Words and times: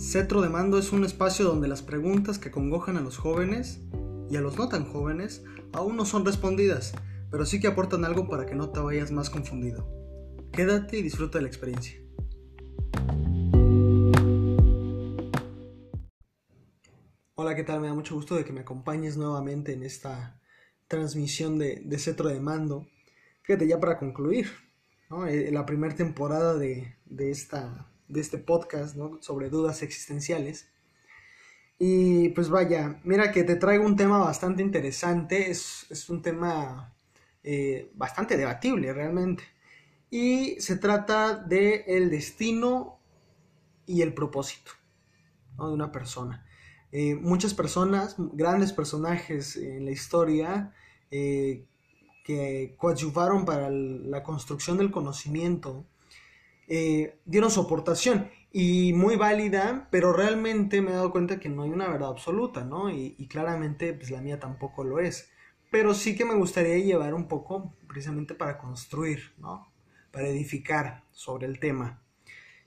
Cetro 0.00 0.40
de 0.40 0.48
Mando 0.48 0.78
es 0.78 0.92
un 0.92 1.04
espacio 1.04 1.44
donde 1.44 1.68
las 1.68 1.82
preguntas 1.82 2.38
que 2.38 2.50
congojan 2.50 2.96
a 2.96 3.02
los 3.02 3.18
jóvenes 3.18 3.82
y 4.30 4.36
a 4.36 4.40
los 4.40 4.56
no 4.56 4.66
tan 4.66 4.86
jóvenes 4.86 5.44
aún 5.74 5.94
no 5.94 6.06
son 6.06 6.24
respondidas, 6.24 6.94
pero 7.30 7.44
sí 7.44 7.60
que 7.60 7.66
aportan 7.66 8.06
algo 8.06 8.26
para 8.26 8.46
que 8.46 8.54
no 8.54 8.70
te 8.70 8.80
vayas 8.80 9.12
más 9.12 9.28
confundido. 9.28 9.86
Quédate 10.52 10.96
y 10.96 11.02
disfruta 11.02 11.36
de 11.36 11.42
la 11.42 11.48
experiencia. 11.48 12.00
Hola, 17.34 17.54
¿qué 17.54 17.62
tal? 17.62 17.82
Me 17.82 17.88
da 17.88 17.94
mucho 17.94 18.14
gusto 18.14 18.36
de 18.36 18.44
que 18.46 18.54
me 18.54 18.60
acompañes 18.62 19.18
nuevamente 19.18 19.74
en 19.74 19.82
esta 19.82 20.40
transmisión 20.88 21.58
de, 21.58 21.98
Cetro 21.98 22.30
de 22.30 22.40
Mando. 22.40 22.88
Fíjate, 23.42 23.68
ya 23.68 23.78
para 23.78 23.98
concluir, 23.98 24.48
eh, 25.28 25.50
la 25.52 25.66
primera 25.66 25.94
temporada 25.94 26.56
de, 26.56 26.96
esta, 27.18 27.89
de 28.10 28.20
este 28.20 28.38
podcast 28.38 28.96
sobre 29.20 29.48
dudas 29.48 29.82
existenciales. 29.82 30.68
Y 31.78 32.28
pues 32.30 32.50
vaya, 32.50 33.00
mira 33.04 33.32
que 33.32 33.42
te 33.42 33.56
traigo 33.56 33.86
un 33.86 33.96
tema 33.96 34.18
bastante 34.18 34.62
interesante, 34.62 35.50
es, 35.50 36.08
un 36.10 36.20
tema 36.20 36.94
eh, 37.42 37.90
bastante 37.94 38.36
debatible 38.36 38.92
realmente. 38.92 39.44
Y 40.10 40.60
se 40.60 40.76
trata 40.76 41.36
de 41.36 41.84
el 41.86 42.10
destino 42.10 42.98
y 43.86 44.02
el 44.02 44.12
propósito 44.12 44.72
de 45.56 45.72
una 45.72 45.90
persona. 45.90 46.44
Eh, 46.92 47.14
muchas 47.14 47.54
personas, 47.54 48.16
grandes 48.18 48.72
personajes 48.72 49.56
en 49.56 49.84
la 49.84 49.92
historia, 49.92 50.74
eh, 51.10 51.64
que 52.24 52.74
coadyuvaron 52.76 53.44
para 53.44 53.70
la 53.70 54.22
construcción 54.22 54.76
del 54.76 54.90
conocimiento, 54.90 55.86
eh, 56.70 57.18
dieron 57.24 57.50
su 57.50 57.60
aportación 57.60 58.30
y 58.52 58.92
muy 58.92 59.16
válida, 59.16 59.88
pero 59.90 60.12
realmente 60.12 60.80
me 60.80 60.92
he 60.92 60.94
dado 60.94 61.10
cuenta 61.10 61.40
que 61.40 61.48
no 61.48 61.64
hay 61.64 61.70
una 61.70 61.88
verdad 61.88 62.10
absoluta, 62.10 62.64
¿no? 62.64 62.90
Y, 62.90 63.26
claramente 63.28 63.92
pues 63.92 64.10
la 64.10 64.20
mía 64.20 64.38
tampoco 64.38 64.84
lo 64.84 65.00
es. 65.00 65.30
Pero 65.70 65.94
sí 65.94 66.16
que 66.16 66.24
me 66.24 66.34
gustaría 66.34 66.78
llevar 66.78 67.12
un 67.12 67.28
poco 67.28 67.74
precisamente 67.88 68.34
para 68.34 68.56
construir, 68.56 69.34
¿no? 69.38 69.72
Para 70.12 70.28
edificar 70.28 71.04
sobre 71.10 71.46
el 71.46 71.58
tema 71.58 72.00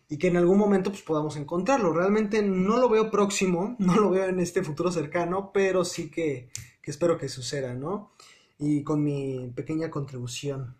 y 0.09 0.17
que 0.17 0.27
en 0.27 0.37
algún 0.37 0.57
momento 0.57 0.91
pues, 0.91 1.01
podamos 1.01 1.37
encontrarlo. 1.37 1.93
Realmente 1.93 2.43
no 2.43 2.77
lo 2.77 2.89
veo 2.89 3.09
próximo, 3.09 3.75
no 3.79 3.95
lo 3.95 4.09
veo 4.09 4.25
en 4.25 4.39
este 4.41 4.63
futuro 4.63 4.91
cercano, 4.91 5.51
pero 5.53 5.85
sí 5.85 6.11
que, 6.11 6.49
espero 6.83 7.17
que 7.17 7.29
suceda, 7.29 7.73
¿no? 7.73 8.11
Y 8.59 8.83
con 8.83 9.01
mi 9.01 9.51
pequeña 9.55 9.89
contribución. 9.89 10.75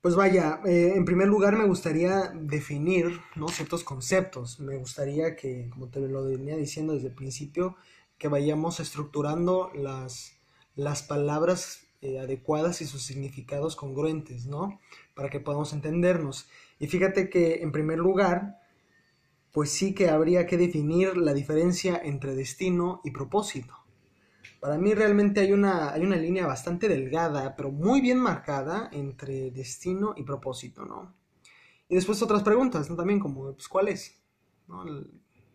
Pues 0.00 0.14
vaya, 0.14 0.60
eh, 0.64 0.92
en 0.94 1.04
primer 1.04 1.26
lugar 1.28 1.56
me 1.58 1.66
gustaría 1.66 2.30
definir 2.34 3.20
ciertos 3.52 3.82
conceptos. 3.82 4.60
Me 4.60 4.76
gustaría 4.76 5.34
que, 5.34 5.68
como 5.70 5.88
te 5.88 6.00
lo 6.00 6.24
venía 6.24 6.56
diciendo 6.56 6.94
desde 6.94 7.08
el 7.08 7.14
principio, 7.14 7.76
que 8.16 8.28
vayamos 8.28 8.78
estructurando 8.80 9.70
las, 9.74 10.34
las 10.76 11.02
palabras 11.02 11.84
eh, 12.00 12.20
adecuadas 12.20 12.80
y 12.80 12.86
sus 12.86 13.02
significados 13.02 13.74
congruentes, 13.74 14.46
¿no? 14.46 14.80
Para 15.14 15.30
que 15.30 15.40
podamos 15.40 15.72
entendernos. 15.72 16.48
Y 16.78 16.86
fíjate 16.86 17.28
que 17.28 17.62
en 17.62 17.72
primer 17.72 17.98
lugar, 17.98 18.60
pues 19.52 19.70
sí 19.72 19.94
que 19.94 20.10
habría 20.10 20.46
que 20.46 20.58
definir 20.58 21.16
la 21.16 21.34
diferencia 21.34 22.00
entre 22.02 22.36
destino 22.36 23.00
y 23.04 23.10
propósito. 23.10 23.77
Para 24.60 24.76
mí 24.78 24.92
realmente 24.94 25.40
hay 25.40 25.52
una, 25.52 25.92
hay 25.92 26.02
una 26.02 26.16
línea 26.16 26.46
bastante 26.46 26.88
delgada, 26.88 27.54
pero 27.56 27.70
muy 27.70 28.00
bien 28.00 28.18
marcada 28.18 28.88
entre 28.92 29.50
destino 29.50 30.14
y 30.16 30.24
propósito, 30.24 30.84
¿no? 30.84 31.14
Y 31.88 31.94
después 31.94 32.20
otras 32.22 32.42
preguntas, 32.42 32.90
¿no? 32.90 32.96
También 32.96 33.20
como, 33.20 33.52
pues, 33.52 33.68
¿cuál 33.68 33.88
es? 33.88 34.20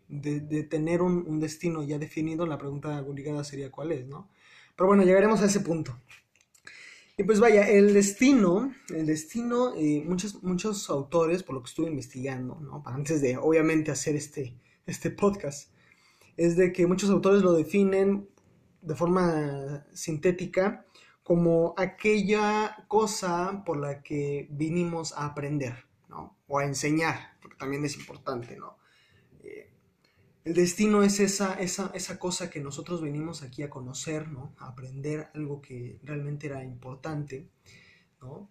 De, 0.08 0.62
tener 0.64 1.02
un, 1.02 1.24
un, 1.26 1.38
destino 1.38 1.82
ya 1.82 1.98
definido, 1.98 2.46
la 2.46 2.58
pregunta 2.58 3.00
obligada 3.02 3.44
sería 3.44 3.70
¿cuál 3.70 3.92
es? 3.92 4.06
¿no? 4.06 4.28
Pero 4.76 4.88
bueno, 4.88 5.04
llegaremos 5.04 5.40
a 5.42 5.46
ese 5.46 5.60
punto. 5.60 5.96
Y 7.16 7.22
pues 7.22 7.38
vaya, 7.38 7.68
el 7.68 7.94
destino, 7.94 8.74
el 8.88 9.06
destino, 9.06 9.72
eh, 9.76 10.02
muchos, 10.04 10.42
muchos 10.42 10.90
autores, 10.90 11.44
por 11.44 11.54
lo 11.54 11.62
que 11.62 11.68
estuve 11.68 11.86
investigando, 11.86 12.58
¿no? 12.60 12.82
antes 12.86 13.22
de 13.22 13.36
obviamente 13.36 13.92
hacer 13.92 14.16
este, 14.16 14.56
este 14.84 15.10
podcast, 15.10 15.70
es 16.36 16.56
de 16.56 16.72
que 16.72 16.88
muchos 16.88 17.10
autores 17.10 17.42
lo 17.42 17.52
definen 17.52 18.28
de 18.84 18.94
forma 18.94 19.86
sintética 19.92 20.86
como 21.22 21.74
aquella 21.76 22.84
cosa 22.88 23.62
por 23.64 23.78
la 23.78 24.02
que 24.02 24.46
vinimos 24.50 25.12
a 25.14 25.26
aprender, 25.26 25.74
¿no? 26.08 26.36
O 26.46 26.58
a 26.58 26.64
enseñar, 26.64 27.38
porque 27.40 27.56
también 27.56 27.84
es 27.84 27.96
importante, 27.96 28.56
¿no? 28.56 28.76
El 30.44 30.52
destino 30.52 31.02
es 31.02 31.20
esa, 31.20 31.54
esa, 31.54 31.90
esa 31.94 32.18
cosa 32.18 32.50
que 32.50 32.60
nosotros 32.60 33.00
venimos 33.00 33.42
aquí 33.42 33.62
a 33.62 33.70
conocer, 33.70 34.28
¿no? 34.28 34.54
A 34.58 34.68
aprender 34.68 35.30
algo 35.34 35.62
que 35.62 35.98
realmente 36.02 36.48
era 36.48 36.62
importante, 36.62 37.48
¿no? 38.20 38.50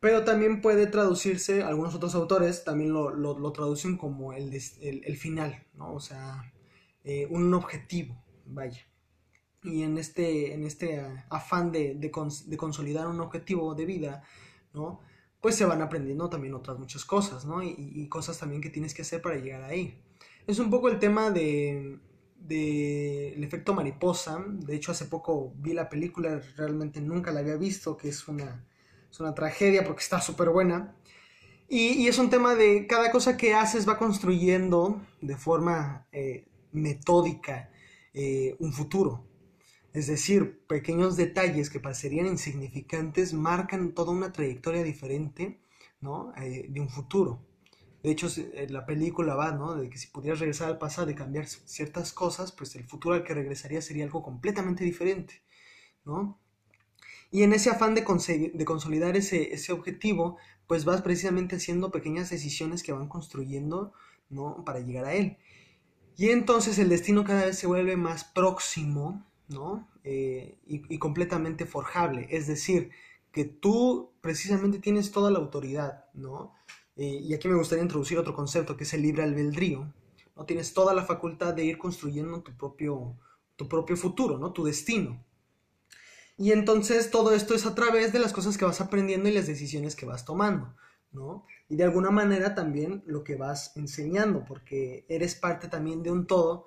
Pero 0.00 0.24
también 0.24 0.62
puede 0.62 0.86
traducirse, 0.86 1.62
algunos 1.62 1.94
otros 1.94 2.14
autores 2.14 2.64
también 2.64 2.92
lo, 2.94 3.10
lo, 3.10 3.52
traducen 3.52 3.98
como 3.98 4.32
el, 4.32 4.50
el, 4.80 5.16
final, 5.18 5.66
¿no? 5.74 5.92
O 5.92 6.00
sea, 6.00 6.54
eh, 7.04 7.26
un 7.28 7.52
objetivo, 7.52 8.16
vaya. 8.46 8.86
Y 9.66 9.82
en 9.82 9.98
este, 9.98 10.54
en 10.54 10.64
este 10.64 11.04
afán 11.28 11.72
de, 11.72 11.94
de, 11.94 12.10
de, 12.46 12.56
consolidar 12.56 13.06
un 13.08 13.20
objetivo 13.20 13.74
de 13.74 13.84
vida, 13.84 14.22
¿no? 14.72 15.00
Pues 15.40 15.56
se 15.56 15.64
van 15.64 15.82
aprendiendo 15.82 16.30
también 16.30 16.54
otras 16.54 16.78
muchas 16.78 17.04
cosas, 17.04 17.44
¿no? 17.44 17.62
Y, 17.62 18.08
cosas 18.08 18.38
también 18.38 18.62
que 18.62 18.70
tienes 18.70 18.94
que 18.94 19.02
hacer 19.02 19.20
para 19.20 19.36
llegar 19.36 19.64
ahí 19.64 20.02
es 20.46 20.58
un 20.58 20.70
poco 20.70 20.88
el 20.88 20.98
tema 20.98 21.30
de, 21.30 21.98
el 22.48 23.44
efecto 23.44 23.74
mariposa. 23.74 24.44
De 24.46 24.76
hecho, 24.76 24.92
hace 24.92 25.06
poco 25.06 25.52
vi 25.56 25.72
la 25.72 25.88
película, 25.88 26.40
realmente 26.56 27.00
nunca 27.00 27.32
la 27.32 27.40
había 27.40 27.56
visto, 27.56 27.96
que 27.96 28.08
es 28.08 28.28
una, 28.28 28.64
una 29.18 29.34
tragedia 29.34 29.84
porque 29.84 30.02
está 30.02 30.20
súper 30.20 30.50
buena. 30.50 30.94
Y, 31.68 32.06
es 32.06 32.18
un 32.18 32.30
tema 32.30 32.54
de 32.54 32.86
cada 32.86 33.10
cosa 33.10 33.36
que 33.36 33.54
haces 33.54 33.88
va 33.88 33.98
construyendo 33.98 35.02
de 35.20 35.36
forma 35.36 36.06
eh, 36.12 36.46
metódica 36.72 37.70
eh, 38.14 38.54
un 38.60 38.72
futuro. 38.72 39.24
Es 39.96 40.08
decir, 40.08 40.60
pequeños 40.66 41.16
detalles 41.16 41.70
que 41.70 41.80
parecerían 41.80 42.26
insignificantes 42.26 43.32
marcan 43.32 43.92
toda 43.92 44.12
una 44.12 44.30
trayectoria 44.30 44.82
diferente 44.82 45.58
¿no? 46.02 46.34
Eh, 46.36 46.66
de 46.68 46.80
un 46.80 46.90
futuro. 46.90 47.40
De 48.02 48.10
hecho, 48.10 48.28
la 48.68 48.84
película 48.84 49.34
va, 49.34 49.52
¿no? 49.52 49.74
De 49.74 49.88
que 49.88 49.96
si 49.96 50.08
pudieras 50.08 50.40
regresar 50.40 50.68
al 50.68 50.76
pasado 50.76 51.10
y 51.10 51.14
cambiar 51.14 51.46
ciertas 51.46 52.12
cosas, 52.12 52.52
pues 52.52 52.76
el 52.76 52.84
futuro 52.84 53.14
al 53.14 53.24
que 53.24 53.32
regresaría 53.32 53.80
sería 53.80 54.04
algo 54.04 54.22
completamente 54.22 54.84
diferente, 54.84 55.42
¿no? 56.04 56.38
Y 57.30 57.42
en 57.42 57.54
ese 57.54 57.70
afán 57.70 57.94
de, 57.94 58.02
de 58.52 58.64
consolidar 58.66 59.16
ese, 59.16 59.54
ese, 59.54 59.72
objetivo, 59.72 60.36
pues 60.66 60.84
vas 60.84 61.00
precisamente 61.00 61.56
haciendo 61.56 61.90
pequeñas 61.90 62.28
decisiones 62.28 62.82
que 62.82 62.92
van 62.92 63.08
construyendo, 63.08 63.94
¿no? 64.28 64.62
Para 64.62 64.80
llegar 64.80 65.06
a 65.06 65.14
él. 65.14 65.38
Y 66.18 66.28
entonces 66.28 66.78
el 66.78 66.90
destino 66.90 67.24
cada 67.24 67.46
vez 67.46 67.58
se 67.58 67.66
vuelve 67.66 67.96
más 67.96 68.24
próximo, 68.24 69.25
¿no? 69.48 69.88
Eh, 70.04 70.58
y, 70.66 70.98
completamente 70.98 71.66
forjable. 71.66 72.28
Es 72.30 72.46
decir, 72.46 72.90
que 73.32 73.44
tú 73.44 74.12
precisamente 74.20 74.78
tienes 74.78 75.10
toda 75.10 75.30
la 75.30 75.38
autoridad, 75.38 76.06
¿no? 76.14 76.54
Eh, 76.96 77.20
y 77.22 77.34
aquí 77.34 77.48
me 77.48 77.56
gustaría 77.56 77.82
introducir 77.82 78.18
otro 78.18 78.34
concepto 78.34 78.76
que 78.76 78.84
es 78.84 78.94
el 78.94 79.02
libre 79.02 79.22
albedrío. 79.22 79.92
¿no? 80.34 80.44
Tienes 80.44 80.72
toda 80.72 80.94
la 80.94 81.04
facultad 81.04 81.54
de 81.54 81.64
ir 81.64 81.78
construyendo 81.78 82.40
tu 82.42 82.56
propio, 82.56 83.16
tu 83.56 83.68
propio 83.68 83.96
futuro, 83.96 84.38
¿no? 84.38 84.52
tu 84.52 84.64
destino. 84.64 85.22
Y 86.38 86.52
entonces 86.52 87.10
todo 87.10 87.32
esto 87.32 87.54
es 87.54 87.66
a 87.66 87.74
través 87.74 88.12
de 88.12 88.18
las 88.18 88.32
cosas 88.32 88.56
que 88.56 88.64
vas 88.64 88.80
aprendiendo 88.80 89.28
y 89.28 89.32
las 89.32 89.46
decisiones 89.46 89.96
que 89.96 90.06
vas 90.06 90.24
tomando. 90.24 90.74
¿no? 91.12 91.46
Y 91.68 91.76
de 91.76 91.84
alguna 91.84 92.10
manera 92.10 92.54
también 92.54 93.02
lo 93.06 93.24
que 93.24 93.36
vas 93.36 93.76
enseñando, 93.76 94.44
porque 94.44 95.04
eres 95.08 95.34
parte 95.34 95.68
también 95.68 96.02
de 96.02 96.10
un 96.10 96.26
todo 96.26 96.66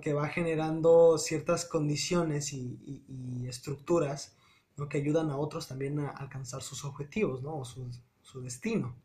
que 0.00 0.14
va 0.14 0.28
generando 0.28 1.18
ciertas 1.18 1.64
condiciones 1.66 2.52
y, 2.52 2.78
estructuras 3.46 4.36
¿no? 4.76 4.88
que 4.88 4.98
ayudan 4.98 5.30
a 5.30 5.36
otros 5.36 5.68
también 5.68 5.98
a 6.00 6.08
alcanzar 6.08 6.62
sus 6.62 6.84
objetivos 6.84 7.42
¿no? 7.42 7.58
o 7.58 7.64
su, 7.64 8.40
destino. 8.42 8.96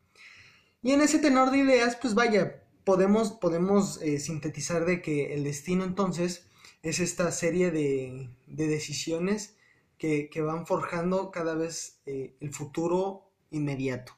Y 0.81 0.91
en 0.91 1.01
ese 1.01 1.19
tenor 1.19 1.51
de 1.51 1.59
ideas, 1.59 1.97
pues 2.01 2.15
vaya, 2.15 2.63
podemos, 2.83 3.33
podemos 3.33 4.01
eh, 4.01 4.19
sintetizar 4.19 4.85
de 4.85 5.01
que 5.01 5.33
el 5.33 5.43
destino 5.43 5.83
entonces 5.83 6.47
es 6.81 6.99
esta 6.99 7.31
serie 7.31 7.69
de, 7.69 8.29
decisiones 8.47 9.55
que, 9.97 10.29
van 10.41 10.65
forjando 10.65 11.29
cada 11.29 11.53
vez 11.53 11.99
eh, 12.05 12.35
el 12.39 12.53
futuro 12.53 13.29
inmediato. 13.51 14.13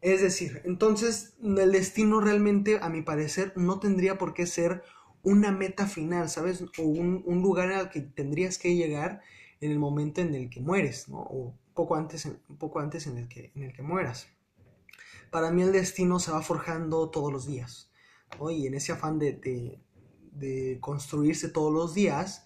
Es 0.00 0.20
decir, 0.20 0.60
entonces 0.64 1.34
el 1.42 1.72
destino 1.72 2.20
realmente, 2.20 2.78
a 2.82 2.90
mi 2.90 3.00
parecer, 3.00 3.54
no 3.56 3.80
tendría 3.80 4.18
por 4.18 4.34
qué 4.34 4.46
ser 4.46 4.82
una 5.24 5.50
meta 5.50 5.86
final, 5.86 6.28
¿sabes? 6.28 6.62
O 6.78 6.82
un, 6.82 7.42
lugar 7.42 7.72
al 7.72 7.90
que 7.90 8.02
tendrías 8.02 8.58
que 8.58 8.76
llegar 8.76 9.22
en 9.60 9.72
el 9.72 9.78
momento 9.78 10.20
en 10.20 10.34
el 10.34 10.50
que 10.50 10.60
mueres, 10.60 11.08
¿no? 11.08 11.18
O 11.18 11.54
poco 11.74 11.96
antes, 11.96 12.30
poco 12.58 12.78
antes 12.78 13.06
en, 13.06 13.18
el 13.18 13.28
que, 13.28 13.50
en 13.56 13.64
el 13.64 13.72
que 13.72 13.82
mueras. 13.82 14.28
Para 15.30 15.50
mí 15.50 15.62
el 15.62 15.72
destino 15.72 16.20
se 16.20 16.30
va 16.30 16.42
forjando 16.42 17.10
todos 17.10 17.32
los 17.32 17.46
días. 17.46 17.90
y 18.50 18.66
en 18.66 18.74
ese 18.74 18.92
afán 18.92 19.18
de, 19.18 19.80
construirse 20.80 21.48
todos 21.48 21.72
los 21.72 21.94
días, 21.94 22.44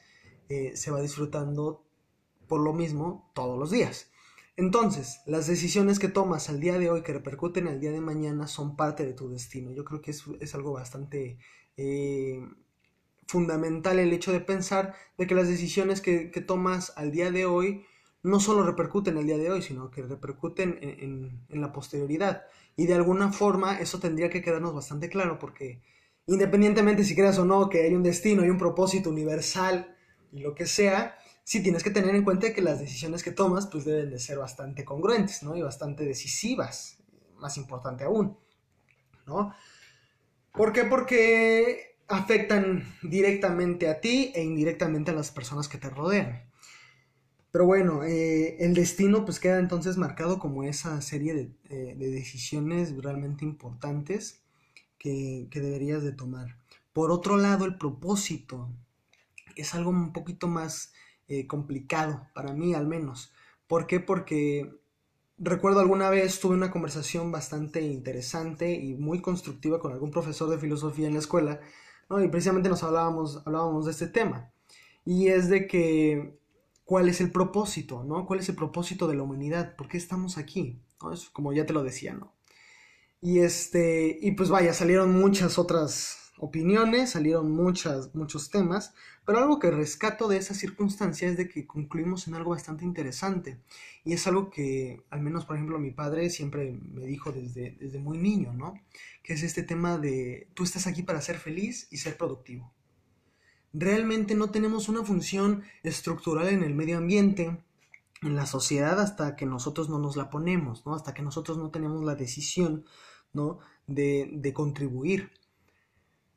eh, 0.49 0.73
se 0.77 0.91
va 0.91 1.03
disfrutando 1.03 1.85
por 2.47 2.61
lo 2.61 2.73
mismo 2.73 3.31
todos 3.35 3.59
los 3.59 3.71
días. 3.71 4.11
Entonces, 4.57 5.21
las 5.27 5.47
decisiones 5.47 5.99
que 5.99 6.09
tomas 6.09 6.49
al 6.49 6.61
día 6.61 6.79
de 6.79 6.91
hoy 6.91 7.03
que 7.03 7.13
repercuten 7.13 7.69
al 7.69 7.81
día 7.81 7.93
de 7.93 8.01
mañana 8.01 8.47
son 8.47 8.77
parte 8.77 9.05
de 9.05 9.13
tu 9.13 9.29
destino. 9.29 9.73
Yo 9.73 9.85
creo 9.85 10.01
que 10.01 10.11
es, 10.11 10.25
es 10.41 10.55
algo 10.55 10.73
bastante 10.73 11.39
eh, 11.77 12.41
fundamental 13.29 13.99
el 13.99 14.13
hecho 14.13 14.33
de 14.33 14.41
pensar 14.41 14.95
de 15.19 15.27
que 15.27 15.35
las 15.35 15.49
decisiones 15.49 16.01
que, 16.01 16.31
tomas 16.47 16.95
al 16.97 17.13
día 17.13 17.31
de 17.31 17.45
hoy 17.45 17.85
no 18.23 18.41
solo 18.41 18.65
repercuten 18.65 19.19
el 19.19 19.27
día 19.27 19.39
de 19.39 19.51
hoy, 19.51 19.63
sino 19.63 19.91
que 19.91 20.03
repercuten 20.03 20.79
en, 20.81 21.45
en, 21.49 21.61
la 21.61 21.71
posterioridad. 21.71 22.47
Y 22.75 22.87
de 22.87 22.95
alguna 22.95 23.31
forma 23.31 23.79
eso 23.79 24.01
tendría 24.01 24.31
que 24.31 24.43
quedarnos 24.43 24.75
bastante 24.75 25.09
claro 25.09 25.39
porque 25.39 25.83
independientemente 26.27 27.05
si 27.05 27.15
creas 27.15 27.39
o 27.39 27.45
no 27.45 27.69
que 27.69 27.83
hay 27.83 27.95
un 27.95 28.03
destino, 28.03 28.43
hay 28.43 28.51
un 28.51 28.59
propósito 28.59 29.11
universal 29.11 29.95
y 30.33 30.41
lo 30.41 30.55
que 30.55 30.67
sea, 30.67 31.19
sí 31.45 31.63
tienes 31.63 31.83
que 31.83 31.91
tener 31.91 32.15
en 32.15 32.25
cuenta 32.25 32.53
que 32.53 32.63
las 32.63 32.81
decisiones 32.81 33.23
que 33.23 33.31
tomas 33.31 33.67
pues 33.67 33.85
deben 33.85 34.11
de 34.11 34.19
ser 34.19 34.39
bastante 34.39 34.85
congruentes, 34.85 35.43
¿no? 35.43 35.55
Y 35.55 35.63
bastante 35.63 36.05
decisivas, 36.05 36.99
más 37.37 37.57
importante 37.59 38.05
aún, 38.05 38.39
¿no? 39.27 39.55
¿Por 40.53 40.73
qué? 40.73 40.85
Porque 40.85 41.88
afectan 42.09 42.85
directamente 43.03 43.89
a 43.89 44.01
ti 44.01 44.33
e 44.35 44.43
indirectamente 44.43 45.11
a 45.11 45.15
las 45.15 45.31
personas 45.31 45.69
que 45.69 45.79
te 45.79 45.91
rodean. 45.91 46.49
Pero 47.51 47.65
bueno, 47.67 48.03
eh, 48.05 48.57
el 48.61 48.75
destino 48.75 49.25
pues 49.25 49.41
queda 49.41 49.59
entonces 49.59 49.97
marcado 49.97 50.39
como 50.39 50.65
esa 50.65 51.01
serie 51.01 51.35
de, 51.35 51.51
eh, 51.71 51.95
decisiones 51.97 52.95
realmente 53.03 53.45
importantes 53.45 54.43
que, 54.99 55.49
deberías 55.53 56.03
de 56.03 56.13
tomar. 56.13 56.57
Por 56.93 57.11
otro 57.11 57.37
lado, 57.37 57.65
el 57.65 57.77
propósito 57.79 58.69
es 59.57 59.75
algo 59.75 59.91
un 59.91 60.13
poquito 60.13 60.49
más 60.49 60.93
eh, 61.29 61.47
complicado, 61.47 62.29
para 62.35 62.53
mí 62.53 62.75
al 62.75 62.87
menos. 62.87 63.33
¿Por 63.67 63.87
qué? 63.87 64.01
Porque 64.01 64.71
recuerdo 65.39 65.81
alguna 65.81 66.11
vez 66.11 66.41
tuve 66.41 66.55
una 66.55 66.71
conversación 66.71 67.31
bastante 67.33 67.83
interesante 67.83 68.75
y 68.75 68.95
muy 68.95 69.21
constructiva 69.21 69.79
con 69.79 69.93
algún 69.93 70.11
profesor 70.11 70.51
de 70.51 70.59
filosofía 70.59 71.07
en 71.07 71.15
la 71.15 71.21
escuela, 71.21 71.61
y 72.11 72.29
precisamente 72.29 72.69
nos 72.69 72.83
hablábamos, 72.83 73.43
hablábamos 73.45 73.85
de 73.85 73.93
este 73.93 74.07
tema. 74.07 74.51
Y 75.05 75.29
es 75.29 75.49
de 75.49 75.67
que, 75.67 76.39
¿cuál 76.85 77.09
es 77.09 77.21
el 77.21 77.31
propósito? 77.31 78.05
¿no? 78.05 78.27
¿Cuál 78.27 78.41
es 78.41 78.49
el 78.49 78.57
propósito 78.57 79.07
de 79.07 79.17
la 79.17 79.23
humanidad? 79.23 79.77
¿Por 79.77 79.89
qué 79.89 79.97
estamos 79.99 80.39
aquí? 80.39 80.83
como 81.33 81.53
ya 81.53 81.65
te 81.65 81.73
lo 81.73 81.85
decía, 81.85 82.13
¿no? 82.13 82.35
Y 83.21 83.39
este, 83.41 84.19
y 84.21 84.33
pues 84.33 84.49
vaya, 84.49 84.73
salieron 84.75 85.19
muchas 85.19 85.59
otras 85.59 86.28
opiniones, 86.39 87.11
salieron 87.11 87.51
muchas, 87.51 88.15
muchos 88.15 88.51
temas, 88.51 88.95
pero 89.25 89.39
algo 89.39 89.59
que 89.59 89.71
rescato 89.71 90.29
de 90.29 90.39
esa 90.39 90.55
circunstancia 90.55 91.29
es 91.29 91.37
de 91.37 91.49
que 91.49 91.67
concluimos 91.67 92.29
en 92.29 92.35
algo 92.35 92.51
bastante 92.51 92.85
interesante. 92.85 93.59
Y 94.05 94.15
es 94.15 94.27
algo 94.27 94.49
que, 94.49 95.03
al 95.11 95.21
menos, 95.21 95.45
por 95.45 95.57
ejemplo, 95.57 95.79
mi 95.79 95.91
padre 95.91 96.31
siempre 96.31 96.79
me 96.93 97.05
dijo 97.05 97.31
desde, 97.33 97.73
desde 97.79 97.99
muy 97.99 98.19
niño, 98.19 98.55
¿no? 98.55 98.75
Que 99.23 99.35
es 99.35 99.43
este 99.43 99.63
tema 99.63 99.99
de 99.99 100.49
tú 100.55 100.65
estás 100.65 100.87
aquí 100.87 101.03
para 101.03 101.21
ser 101.21 101.37
feliz 101.39 101.89
y 101.91 101.99
ser 101.99 102.17
productivo. 102.17 102.73
Realmente 103.73 104.35
no 104.35 104.51
tenemos 104.51 104.89
una 104.89 105.05
función 105.05 105.63
estructural 105.83 106.49
en 106.49 106.63
el 106.63 106.75
medio 106.75 106.97
ambiente, 106.97 107.59
en 108.23 108.35
la 108.35 108.47
sociedad, 108.47 108.99
hasta 108.99 109.37
que 109.37 109.45
nosotros 109.47 109.91
no 109.91 109.99
nos 109.99 110.17
la 110.17 110.31
ponemos, 110.31 110.87
¿no? 110.87 110.95
Hasta 110.95 111.13
que 111.13 111.23
nosotros 111.23 111.59
no 111.59 111.71
tenemos 111.71 112.03
la 112.03 112.15
decisión, 112.15 112.85
¿no? 113.33 113.59
De, 113.87 114.31
de 114.33 114.53
contribuir. 114.53 115.33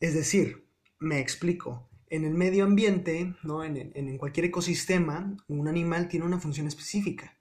Es 0.02 0.16
decir, 0.16 0.66
me 1.00 1.20
explico, 1.20 1.88
en 2.10 2.26
el 2.26 2.34
medio 2.34 2.64
ambiente, 2.66 3.36
¿no? 3.44 3.64
en, 3.64 4.18
cualquier 4.18 4.48
ecosistema, 4.48 5.38
un 5.48 5.68
animal 5.68 6.10
tiene 6.10 6.26
una 6.26 6.40
función 6.40 6.68
específica. 6.68 7.38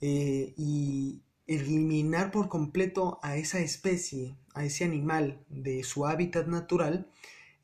Eh, 0.00 0.54
y 0.56 1.22
eliminar 1.48 2.30
por 2.30 2.48
completo 2.48 3.18
a 3.20 3.36
esa 3.36 3.58
especie, 3.58 4.36
a 4.54 4.64
ese 4.64 4.84
animal 4.84 5.44
de 5.48 5.82
su 5.82 6.06
hábitat 6.06 6.46
natural, 6.46 7.10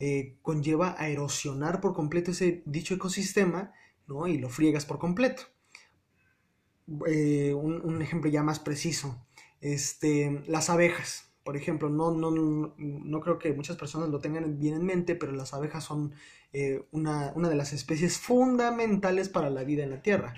eh, 0.00 0.36
conlleva 0.42 0.96
a 0.98 1.08
erosionar 1.08 1.80
por 1.80 1.94
completo 1.94 2.32
ese 2.32 2.64
dicho 2.66 2.94
ecosistema 2.94 3.72
¿no? 4.08 4.26
y 4.26 4.38
lo 4.38 4.48
friegas 4.48 4.84
por 4.84 4.98
completo. 4.98 5.44
Eh, 7.06 7.54
un, 7.54 7.80
un, 7.82 8.02
ejemplo 8.02 8.28
ya 8.28 8.42
más 8.42 8.58
preciso, 8.58 9.24
este, 9.60 10.42
las 10.48 10.70
abejas 10.70 11.33
por 11.44 11.58
ejemplo, 11.58 11.90
no, 11.90 12.10
no, 12.10 12.30
no, 12.78 13.20
creo 13.20 13.38
que 13.38 13.52
muchas 13.52 13.76
personas 13.76 14.08
lo 14.08 14.18
tengan 14.18 14.58
bien 14.58 14.74
en 14.74 14.84
mente, 14.84 15.14
pero 15.14 15.32
las 15.32 15.52
abejas 15.52 15.84
son 15.84 16.14
eh, 16.54 16.86
una, 16.90 17.32
una, 17.36 17.50
de 17.50 17.54
las 17.54 17.74
especies 17.74 18.16
fundamentales 18.16 19.28
para 19.28 19.50
la 19.50 19.62
vida 19.62 19.84
en 19.84 19.90
la 19.90 20.02
Tierra. 20.02 20.32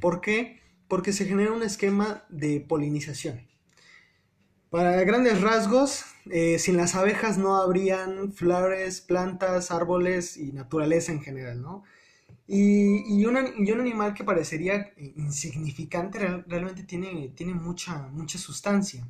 ¿Por 0.00 0.20
qué? 0.20 0.60
Porque 0.86 1.12
se 1.12 1.26
genera 1.26 1.50
un 1.50 1.64
esquema 1.64 2.24
de 2.28 2.60
polinización. 2.60 3.48
Para 4.70 5.02
grandes 5.02 5.40
rasgos, 5.40 6.04
eh, 6.30 6.60
sin 6.60 6.76
las 6.76 6.94
abejas 6.94 7.38
no 7.38 7.56
habrían 7.56 8.32
flores, 8.32 9.00
plantas, 9.00 9.72
árboles 9.72 10.36
y 10.36 10.52
naturaleza 10.52 11.10
en 11.10 11.22
general, 11.22 11.60
¿no? 11.60 11.82
Y, 12.46 13.20
y, 13.20 13.24
un 13.26 13.36
animal 13.80 14.14
que 14.14 14.24
parecería 14.24 14.92
insignificante 14.96 16.18
realmente 16.46 16.82
tiene, 16.84 17.32
tiene 17.34 17.54
mucha, 17.54 18.08
mucha 18.08 18.38
sustancia 18.38 19.06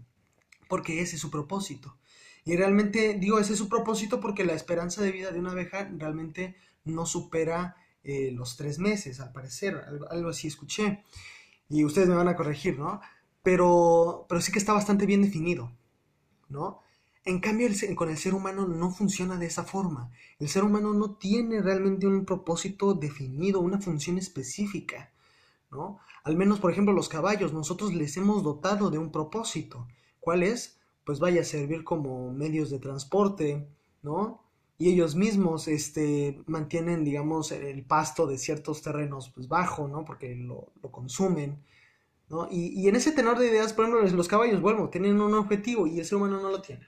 porque 0.72 1.02
ese 1.02 1.16
es 1.16 1.20
su 1.20 1.30
propósito. 1.30 1.98
Y 2.46 2.56
realmente 2.56 3.12
digo, 3.20 3.38
ese 3.38 3.52
es 3.52 3.58
su 3.58 3.68
propósito 3.68 4.20
porque 4.20 4.42
la 4.42 4.54
esperanza 4.54 5.02
de 5.02 5.12
vida 5.12 5.30
de 5.30 5.38
una 5.38 5.50
abeja 5.50 5.86
realmente 5.98 6.56
no 6.86 7.04
supera 7.04 7.76
eh, 8.04 8.30
los 8.32 8.56
tres 8.56 8.78
meses, 8.78 9.20
al 9.20 9.32
parecer, 9.32 9.78
algo, 10.08 10.30
así 10.30 10.48
escuché. 10.48 11.04
Y 11.68 11.84
ustedes 11.84 12.08
me 12.08 12.14
van 12.14 12.28
a 12.28 12.36
corregir, 12.36 12.78
¿no? 12.78 13.02
Pero, 13.42 14.24
pero 14.30 14.40
sí 14.40 14.50
que 14.50 14.58
está 14.58 14.72
bastante 14.72 15.04
bien 15.04 15.20
definido, 15.20 15.70
¿no? 16.48 16.80
En 17.26 17.40
cambio, 17.40 17.68
con 17.94 18.08
el 18.08 18.16
ser 18.16 18.32
humano 18.32 18.66
no 18.66 18.90
funciona 18.90 19.36
de 19.36 19.48
esa 19.48 19.64
forma. 19.64 20.10
El 20.38 20.48
ser 20.48 20.64
humano 20.64 20.94
no 20.94 21.16
tiene 21.16 21.60
realmente 21.60 22.06
un 22.06 22.24
propósito 22.24 22.94
definido, 22.94 23.60
una 23.60 23.78
función 23.78 24.16
específica, 24.16 25.12
¿no? 25.70 25.98
Al 26.24 26.34
menos, 26.34 26.60
por 26.60 26.72
ejemplo, 26.72 26.94
los 26.94 27.10
caballos, 27.10 27.52
nosotros 27.52 27.92
les 27.92 28.16
hemos 28.16 28.42
dotado 28.42 28.88
de 28.88 28.96
un 28.96 29.12
propósito. 29.12 29.86
¿Cuál 30.22 30.44
es? 30.44 30.78
Pues 31.04 31.18
vaya 31.18 31.40
a 31.40 31.44
servir 31.44 31.82
como 31.82 32.32
medios 32.32 32.70
de 32.70 32.78
transporte, 32.78 33.66
¿no? 34.02 34.40
Y 34.78 34.88
ellos 34.88 35.16
mismos 35.16 35.66
este, 35.66 36.40
mantienen, 36.46 37.02
digamos, 37.02 37.50
el 37.50 37.84
pasto 37.84 38.28
de 38.28 38.38
ciertos 38.38 38.82
terrenos 38.82 39.32
pues 39.34 39.48
bajo, 39.48 39.88
¿no? 39.88 40.04
Porque 40.04 40.36
lo, 40.36 40.72
consumen, 40.92 41.60
¿no? 42.28 42.46
Y, 42.52 42.86
en 42.88 42.94
ese 42.94 43.10
tenor 43.10 43.36
de 43.36 43.48
ideas, 43.48 43.72
por 43.72 43.84
ejemplo, 43.84 44.08
los 44.16 44.28
caballos, 44.28 44.60
bueno, 44.60 44.88
tienen 44.90 45.20
un 45.20 45.34
objetivo 45.34 45.88
y 45.88 45.98
el 45.98 46.04
ser 46.04 46.18
humano 46.18 46.40
no 46.40 46.50
lo 46.50 46.62
tiene. 46.62 46.86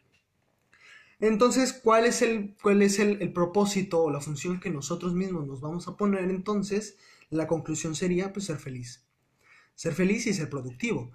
Entonces, 1.18 1.72
¿cuál 1.72 2.04
es 2.04 2.22
el, 2.22 2.54
cuál 2.62 2.82
es 2.82 3.00
el, 3.00 3.20
el, 3.20 3.32
propósito 3.32 4.00
o 4.00 4.12
la 4.12 4.20
función 4.20 4.60
que 4.60 4.70
nosotros 4.70 5.12
mismos 5.12 5.44
nos 5.48 5.60
vamos 5.60 5.88
a 5.88 5.96
poner? 5.96 6.30
Entonces, 6.30 6.98
la 7.30 7.48
conclusión 7.48 7.96
sería, 7.96 8.32
pues, 8.32 8.46
ser 8.46 8.58
feliz. 8.58 9.04
Ser 9.74 9.92
feliz 9.92 10.24
y 10.28 10.34
ser 10.34 10.48
productivo 10.48 11.10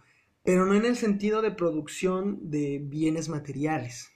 pero 0.49 0.65
no 0.65 0.73
en 0.73 0.83
el 0.83 0.97
sentido 0.97 1.43
de 1.43 1.51
producción 1.51 2.49
de 2.49 2.79
bienes 2.83 3.29
materiales. 3.29 4.09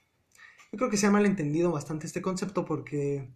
Yo 0.71 0.79
creo 0.79 0.89
que 0.89 0.97
se 0.97 1.05
ha 1.05 1.11
malentendido 1.11 1.71
bastante 1.71 2.07
este 2.07 2.23
concepto 2.23 2.65
porque 2.65 3.31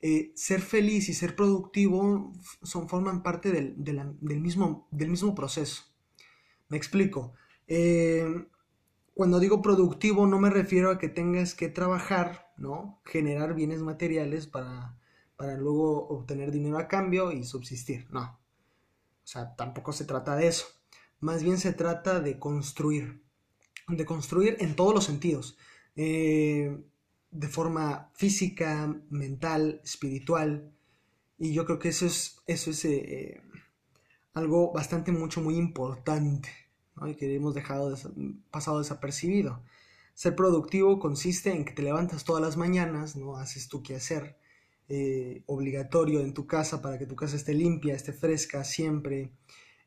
eh, 0.00 0.32
ser 0.36 0.62
feliz 0.62 1.10
y 1.10 1.12
ser 1.12 1.36
productivo 1.36 2.32
son, 2.62 2.88
forman 2.88 3.22
parte 3.22 3.52
del, 3.52 4.40
mismo, 4.40 4.88
del 4.90 5.10
mismo 5.10 5.34
proceso. 5.34 5.82
Me 6.70 6.78
explico. 6.78 7.34
Eh, 7.68 8.46
cuando 9.12 9.38
digo 9.38 9.60
productivo 9.60 10.26
no 10.26 10.38
me 10.38 10.48
refiero 10.48 10.90
a 10.90 10.96
que 10.96 11.10
tengas 11.10 11.54
que 11.54 11.68
trabajar, 11.68 12.54
¿no? 12.56 13.02
Generar 13.04 13.52
bienes 13.52 13.82
materiales 13.82 14.46
para, 14.46 14.98
para 15.36 15.58
luego 15.58 16.08
obtener 16.08 16.52
dinero 16.52 16.78
a 16.78 16.88
cambio 16.88 17.32
y 17.32 17.44
subsistir. 17.44 18.08
No. 18.10 18.22
O 18.22 19.26
sea, 19.26 19.54
tampoco 19.56 19.92
se 19.92 20.06
trata 20.06 20.36
de 20.36 20.46
eso. 20.46 20.79
Más 21.20 21.42
bien 21.42 21.58
se 21.58 21.72
trata 21.72 22.20
de 22.20 22.38
construir, 22.38 23.22
de 23.88 24.04
construir 24.04 24.56
en 24.60 24.74
todos 24.74 24.94
los 24.94 25.04
sentidos, 25.04 25.56
eh, 25.96 26.76
de 27.30 27.48
forma 27.48 28.10
física, 28.14 28.94
mental, 29.10 29.80
espiritual. 29.84 30.72
Y 31.38 31.52
yo 31.52 31.64
creo 31.64 31.78
que 31.78 31.90
eso 31.90 32.06
es, 32.06 32.40
eso 32.46 32.70
es 32.70 32.84
eh, 32.84 33.42
algo 34.34 34.72
bastante, 34.72 35.12
mucho, 35.12 35.40
muy 35.40 35.56
importante 35.56 36.48
y 37.08 37.14
que 37.14 37.34
hemos 37.34 37.54
dejado 37.54 37.94
pasado 38.50 38.78
desapercibido. 38.78 39.62
Ser 40.14 40.36
productivo 40.36 40.98
consiste 40.98 41.50
en 41.50 41.64
que 41.64 41.72
te 41.72 41.82
levantas 41.82 42.24
todas 42.24 42.42
las 42.42 42.56
mañanas, 42.56 43.16
¿no? 43.16 43.36
haces 43.36 43.68
tu 43.68 43.82
quehacer 43.82 44.36
eh, 44.88 45.42
obligatorio 45.46 46.20
en 46.20 46.34
tu 46.34 46.46
casa 46.46 46.82
para 46.82 46.98
que 46.98 47.06
tu 47.06 47.16
casa 47.16 47.36
esté 47.36 47.54
limpia, 47.54 47.94
esté 47.94 48.12
fresca 48.12 48.64
siempre. 48.64 49.32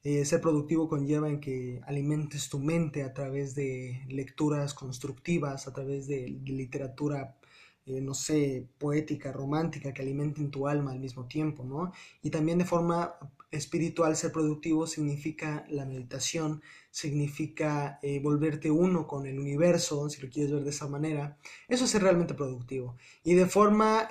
Eh, 0.05 0.25
ser 0.25 0.41
productivo 0.41 0.89
conlleva 0.89 1.29
en 1.29 1.39
que 1.39 1.79
alimentes 1.85 2.49
tu 2.49 2.59
mente 2.59 3.03
a 3.03 3.13
través 3.13 3.55
de 3.55 4.03
lecturas 4.09 4.73
constructivas, 4.73 5.65
a 5.67 5.73
través 5.73 6.07
de, 6.07 6.27
literatura 6.43 7.37
eh, 7.85 8.01
no 8.01 8.13
sé, 8.13 8.67
poética, 8.77 9.31
romántica, 9.31 9.93
que 9.93 10.01
alimenten 10.01 10.51
tu 10.51 10.67
alma 10.67 10.91
al 10.91 10.99
mismo 10.99 11.25
tiempo, 11.27 11.63
¿no? 11.63 11.93
Y 12.21 12.31
también 12.31 12.57
de 12.57 12.65
forma 12.65 13.15
espiritual, 13.51 14.15
ser 14.17 14.31
productivo 14.33 14.87
significa 14.87 15.65
la 15.69 15.85
meditación, 15.85 16.61
significa 16.91 17.99
eh, 18.01 18.19
volverte 18.21 18.71
uno 18.71 19.07
con 19.07 19.25
el 19.25 19.39
universo, 19.39 20.09
si 20.09 20.21
lo 20.21 20.29
quieres 20.29 20.51
ver 20.51 20.63
de 20.63 20.69
esa 20.71 20.87
manera. 20.87 21.37
Eso 21.69 21.85
es 21.85 21.91
ser 21.91 22.03
realmente 22.03 22.33
productivo. 22.33 22.97
Y 23.23 23.35
de 23.35 23.45
forma 23.45 24.09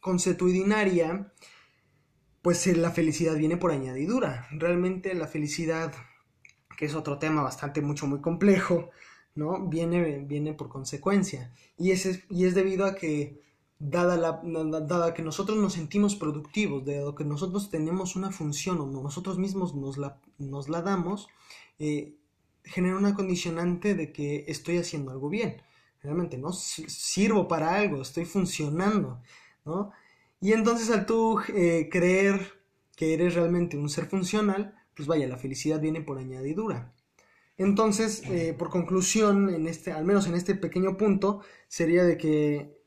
consuetudinaria, 0.00 1.32
pues 2.42 2.66
la 2.76 2.90
felicidad 2.90 3.36
viene 3.36 3.56
por 3.56 3.72
añadidura. 3.72 4.48
Realmente 4.50 5.14
la 5.14 5.26
felicidad, 5.26 5.92
que 6.76 6.86
es 6.86 6.94
otro 6.94 7.18
tema 7.18 7.42
bastante 7.42 7.82
mucho 7.82 8.06
muy 8.06 8.20
complejo, 8.20 8.90
¿no? 9.34 9.68
Viene, 9.68 10.20
viene 10.20 10.54
por 10.54 10.68
consecuencia. 10.68 11.52
Y, 11.76 11.90
es, 11.90 12.24
y 12.30 12.44
es 12.44 12.54
debido 12.54 12.86
a 12.86 12.94
que, 12.94 13.40
dada, 13.78 14.16
la, 14.16 14.40
dada 14.82 15.14
que 15.14 15.22
nosotros 15.22 15.58
nos 15.58 15.72
sentimos 15.74 16.14
productivos, 16.16 16.84
dado 16.84 17.14
que 17.14 17.24
nosotros 17.24 17.70
tenemos 17.70 18.16
una 18.16 18.30
función 18.30 18.80
o 18.80 18.86
nosotros 18.86 19.38
mismos 19.38 19.74
nos 19.74 19.98
la, 19.98 20.20
nos 20.38 20.68
la 20.68 20.82
damos, 20.82 21.28
eh, 21.78 22.14
genera 22.64 22.96
una 22.96 23.14
condicionante 23.14 23.94
de 23.94 24.12
que 24.12 24.44
estoy 24.48 24.78
haciendo 24.78 25.10
algo 25.10 25.28
bien. 25.28 25.62
Realmente, 26.02 26.38
¿no? 26.38 26.52
Sirvo 26.52 27.46
para 27.46 27.74
algo, 27.74 28.00
estoy 28.00 28.24
funcionando, 28.24 29.20
¿no? 29.66 29.92
Y 30.40 30.52
entonces 30.52 30.90
al 30.90 31.06
tú 31.06 31.40
eh, 31.54 31.88
creer 31.90 32.60
que 32.96 33.14
eres 33.14 33.34
realmente 33.34 33.76
un 33.76 33.88
ser 33.88 34.06
funcional, 34.06 34.74
pues 34.94 35.06
vaya, 35.06 35.28
la 35.28 35.36
felicidad 35.36 35.80
viene 35.80 36.00
por 36.00 36.18
añadidura. 36.18 36.92
Entonces, 37.58 38.22
eh, 38.30 38.54
por 38.58 38.70
conclusión, 38.70 39.52
en 39.52 39.66
este, 39.66 39.92
al 39.92 40.04
menos 40.04 40.26
en 40.26 40.34
este 40.34 40.54
pequeño 40.54 40.96
punto, 40.96 41.42
sería 41.68 42.04
de 42.04 42.16
que 42.16 42.80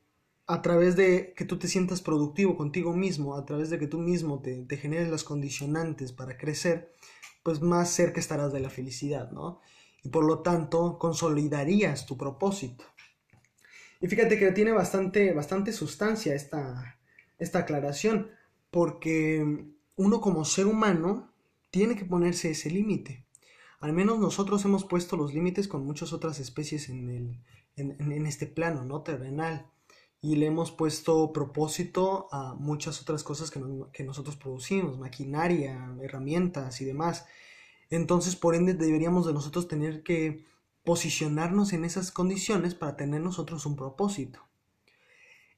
a 0.48 0.62
través 0.62 0.96
de 0.96 1.34
que 1.36 1.46
tú 1.46 1.58
te 1.58 1.68
sientas 1.68 2.02
productivo 2.02 2.58
contigo 2.58 2.94
mismo, 2.96 3.36
a 3.36 3.46
través 3.46 3.70
de 3.70 3.80
que 3.80 3.88
tú 3.88 4.00
mismo 4.00 4.42
te, 4.42 4.66
generes 4.78 5.10
las 5.10 5.24
condicionantes 5.24 6.12
para 6.12 6.38
crecer, 6.38 6.92
pues 7.44 7.62
más 7.62 7.90
cerca 7.90 8.20
estarás 8.20 8.52
de 8.52 8.60
la 8.60 8.70
felicidad, 8.70 9.32
¿no? 9.32 9.62
Y 10.04 10.10
por 10.10 10.26
lo 10.26 10.40
tanto, 10.40 10.98
consolidarías 11.00 12.06
tu 12.06 12.18
propósito. 12.18 12.84
Y 14.02 14.08
fíjate 14.08 14.38
que 14.38 14.52
tiene 14.52 14.72
bastante, 14.72 15.34
bastante 15.34 15.72
sustancia 15.72 16.36
esta, 16.36 17.00
esta 17.40 17.60
aclaración, 17.60 18.30
porque 18.72 19.66
uno 19.96 20.22
como 20.22 20.46
ser 20.46 20.68
humano 20.68 21.32
tiene 21.72 21.96
que 21.96 22.06
ponerse 22.06 22.52
ese 22.52 22.70
límite. 22.70 23.26
Al 23.80 23.94
menos 23.94 24.20
nosotros 24.20 24.64
hemos 24.66 24.86
puesto 24.86 25.18
los 25.18 25.34
límites 25.34 25.68
con 25.68 25.86
muchas 25.86 26.14
otras 26.14 26.40
especies 26.40 26.88
en, 26.90 27.10
el, 27.10 27.40
en, 27.76 28.26
este 28.26 28.48
plano, 28.48 28.86
¿no? 28.86 29.02
Terrenal. 29.02 29.68
Y 30.22 30.38
le 30.38 30.46
hemos 30.46 30.72
puesto 30.72 31.34
propósito 31.34 32.30
a 32.32 32.54
muchas 32.54 33.02
otras 33.02 33.24
cosas 33.24 33.52
que, 33.52 33.62
que 33.92 34.04
nosotros 34.04 34.38
producimos, 34.38 34.98
maquinaria, 34.98 35.94
herramientas 36.02 36.80
y 36.80 36.86
demás. 36.86 37.26
Entonces, 37.90 38.38
por 38.38 38.56
ende, 38.56 38.74
deberíamos 38.74 39.26
de 39.28 39.34
nosotros 39.34 39.68
tener 39.68 40.02
que 40.04 40.46
posicionarnos 40.84 41.74
en 41.74 41.86
esas 41.86 42.12
condiciones 42.12 42.76
para 42.76 42.96
tener 42.96 43.22
nosotros 43.22 43.66
un 43.66 43.76
propósito. 43.76 44.40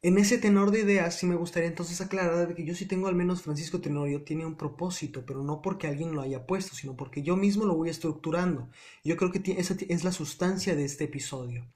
En 0.05 0.19
ese 0.19 0.37
tenor 0.37 0.69
de 0.69 0.81
ideas 0.81 1.15
sí 1.15 1.25
me 1.25 1.33
gustaría 1.33 1.67
entonces 1.67 1.99
aclarar 1.99 2.53
que 2.53 2.63
yo 2.63 2.75
sí 2.75 2.85
tengo 2.85 3.07
al 3.07 3.15
menos 3.15 3.41
Francisco 3.41 3.81
Tenorio 3.81 4.21
tiene 4.21 4.45
un 4.45 4.53
propósito, 4.53 5.25
pero 5.25 5.41
no 5.41 5.63
porque 5.63 5.87
alguien 5.87 6.13
lo 6.13 6.21
haya 6.21 6.45
puesto, 6.45 6.75
sino 6.75 6.95
porque 6.95 7.23
yo 7.23 7.35
mismo 7.35 7.65
lo 7.65 7.73
voy 7.73 7.89
estructurando. 7.89 8.69
Yo 9.03 9.17
creo 9.17 9.31
que 9.31 9.41
esa 9.57 9.75
es 9.89 10.03
la 10.03 10.11
sustancia 10.11 10.75
de 10.75 10.85
este 10.85 11.05
episodio, 11.05 11.67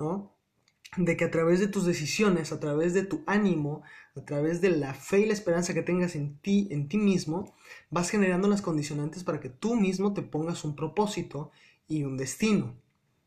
¿no? 0.00 0.34
De 0.96 1.16
que 1.16 1.26
a 1.26 1.30
través 1.30 1.60
de 1.60 1.68
tus 1.68 1.86
decisiones, 1.86 2.50
a 2.50 2.58
través 2.58 2.92
de 2.92 3.04
tu 3.04 3.22
ánimo, 3.24 3.84
a 4.16 4.24
través 4.24 4.60
de 4.60 4.70
la 4.70 4.92
fe 4.92 5.20
y 5.20 5.26
la 5.26 5.34
esperanza 5.34 5.72
que 5.72 5.82
tengas 5.82 6.16
en 6.16 6.38
ti, 6.38 6.66
en 6.72 6.88
ti 6.88 6.98
mismo, 6.98 7.54
vas 7.90 8.10
generando 8.10 8.48
las 8.48 8.62
condicionantes 8.62 9.22
para 9.22 9.38
que 9.38 9.48
tú 9.48 9.76
mismo 9.76 10.12
te 10.12 10.22
pongas 10.22 10.64
un 10.64 10.74
propósito 10.74 11.52
y 11.86 12.02
un 12.02 12.16
destino, 12.16 12.74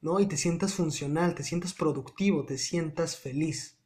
¿no? 0.01 0.19
Y 0.19 0.25
te 0.25 0.35
sientas 0.35 0.73
funcional, 0.73 1.33
te 1.33 1.43
sientas 1.43 1.73
productivo, 1.73 2.43
te 2.43 2.57
sientas 2.57 3.17
feliz 3.17 3.78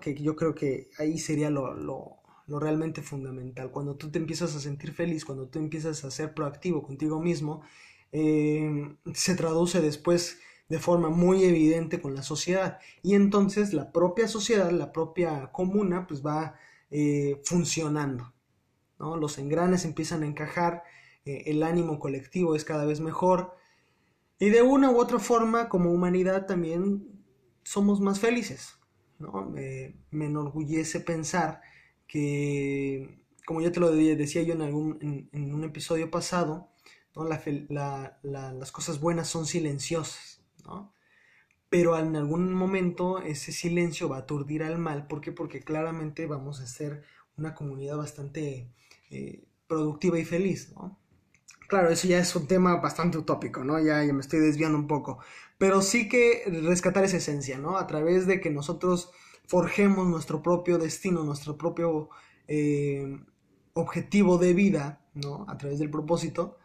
que 0.00 0.14
yo 0.14 0.36
creo 0.36 0.54
que 0.54 0.90
ahí 0.98 1.18
sería 1.18 1.50
lo, 1.50 1.74
lo, 1.74 2.18
realmente 2.60 3.02
fundamental. 3.02 3.70
Cuando 3.70 3.96
tú 3.96 4.10
te 4.10 4.18
empiezas 4.18 4.54
a 4.54 4.60
sentir 4.60 4.92
feliz, 4.92 5.24
cuando 5.24 5.48
tú 5.48 5.58
empiezas 5.58 6.04
a 6.04 6.10
ser 6.10 6.34
proactivo 6.34 6.82
contigo 6.82 7.20
mismo, 7.20 7.62
eh, 8.12 8.96
se 9.14 9.34
traduce 9.34 9.80
después 9.80 10.38
de 10.68 10.78
forma 10.78 11.08
muy 11.08 11.44
evidente 11.44 12.00
con 12.00 12.14
la 12.14 12.22
sociedad. 12.22 12.78
Y 13.02 13.14
entonces 13.14 13.72
la 13.72 13.92
propia 13.92 14.28
sociedad, 14.28 14.70
la 14.70 14.92
propia 14.92 15.50
comuna, 15.52 16.06
pues 16.06 16.24
va 16.24 16.56
eh, 16.90 17.40
funcionando. 17.44 18.32
¿no? 18.98 19.16
Los 19.16 19.38
engranes 19.38 19.84
empiezan 19.84 20.22
a 20.22 20.26
encajar, 20.26 20.82
eh, 21.24 21.44
el 21.46 21.62
ánimo 21.62 21.98
colectivo 21.98 22.54
es 22.54 22.64
cada 22.64 22.84
vez 22.84 23.00
mejor. 23.00 23.56
Y 24.38 24.50
de 24.50 24.62
una 24.62 24.90
u 24.90 24.98
otra 25.00 25.18
forma, 25.18 25.68
como 25.68 25.92
humanidad, 25.92 26.46
también 26.46 27.06
somos 27.62 28.00
más 28.00 28.20
felices. 28.20 28.76
Me, 29.18 29.94
enorgullece 30.12 31.00
pensar 31.00 31.60
que, 32.06 33.24
como 33.46 33.60
ya 33.60 33.72
te 33.72 33.80
lo 33.80 33.90
decía 33.90 34.42
yo 34.42 34.54
en, 34.54 34.62
algún, 34.62 35.28
en, 35.32 35.54
un 35.54 35.64
episodio 35.64 36.10
pasado, 36.10 36.70
las 37.14 38.72
cosas 38.72 39.00
buenas 39.00 39.28
son 39.28 39.46
silenciosas, 39.46 40.42
Pero 41.68 41.98
en 41.98 42.16
algún 42.16 42.52
momento 42.52 43.20
ese 43.20 43.52
silencio 43.52 44.08
va 44.08 44.16
a 44.16 44.20
aturdir 44.20 44.62
al 44.62 44.78
mal. 44.78 45.06
¿Por 45.06 45.20
qué? 45.20 45.32
Porque 45.32 45.60
claramente 45.60 46.26
vamos 46.26 46.60
a 46.60 46.66
ser 46.66 47.02
una 47.36 47.54
comunidad 47.54 47.96
bastante 47.96 48.70
eh, 49.10 49.44
productiva 49.66 50.18
y 50.18 50.24
feliz, 50.24 50.72
Claro, 51.68 51.88
eso 51.90 52.06
ya 52.06 52.20
es 52.20 52.36
un 52.36 52.46
tema 52.46 52.76
bastante 52.76 53.18
utópico, 53.18 53.64
¿no? 53.64 53.80
Ya, 53.80 54.04
ya 54.04 54.12
me 54.12 54.20
estoy 54.20 54.38
desviando 54.38 54.78
un 54.78 54.86
poco 54.86 55.18
pero 55.58 55.80
sí 55.82 56.08
que 56.08 56.42
rescatar 56.62 57.04
esa 57.04 57.16
esencia, 57.16 57.58
¿no? 57.58 57.78
A 57.78 57.86
través 57.86 58.26
de 58.26 58.40
que 58.40 58.50
nosotros 58.50 59.10
forjemos 59.46 60.06
nuestro 60.06 60.42
propio 60.42 60.78
destino, 60.78 61.24
nuestro 61.24 61.56
propio 61.56 62.10
eh, 62.48 63.18
objetivo 63.72 64.38
de 64.38 64.54
vida, 64.54 65.06
¿no? 65.14 65.46
A 65.48 65.56
través 65.56 65.78
del 65.78 65.90
propósito, 65.90 66.58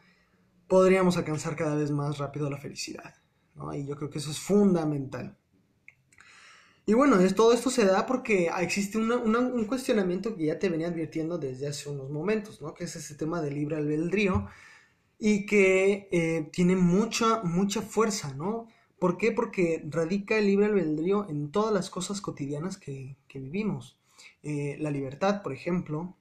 podríamos 0.67 1.17
alcanzar 1.17 1.55
cada 1.55 1.75
vez 1.75 1.91
más 1.91 2.17
rápido 2.17 2.49
la 2.49 2.57
felicidad, 2.57 3.15
¿no? 3.55 3.73
Y 3.73 3.85
yo 3.85 3.95
creo 3.95 4.09
que 4.09 4.19
eso 4.19 4.31
es 4.31 4.39
fundamental. 4.39 5.37
Y 6.85 6.93
bueno, 6.93 7.17
todo 7.35 7.53
esto 7.53 7.69
se 7.69 7.85
da 7.85 8.05
porque 8.05 8.49
existe 8.59 8.97
un 8.97 9.65
cuestionamiento 9.65 10.35
que 10.35 10.47
ya 10.47 10.59
te 10.59 10.67
venía 10.67 10.87
advirtiendo 10.87 11.37
desde 11.37 11.67
hace 11.67 11.89
unos 11.89 12.09
momentos, 12.09 12.61
¿no? 12.61 12.73
Que 12.73 12.85
es 12.85 12.95
ese 12.95 13.15
tema 13.15 13.41
del 13.41 13.53
libre 13.55 13.77
albedrío 13.77 14.47
y 15.19 15.45
que 15.45 16.09
eh, 16.11 16.49
tiene 16.51 16.75
mucha, 16.75 17.43
mucha 17.43 17.81
fuerza, 17.81 18.33
¿no? 18.33 18.67
¿Por 19.01 19.17
qué? 19.17 19.31
Porque 19.31 19.83
radica 19.89 20.37
el 20.37 20.45
libre 20.45 20.67
albedrío 20.67 21.27
en 21.27 21.51
todas 21.51 21.73
las 21.73 21.89
cosas 21.89 22.21
cotidianas 22.21 22.77
que, 22.77 23.17
vivimos. 23.33 23.99
Eh, 24.43 24.77
la 24.79 24.91
libertad, 24.91 25.41
por 25.41 25.53
ejemplo. 25.53 26.15